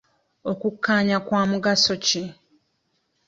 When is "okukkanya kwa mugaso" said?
0.51-1.93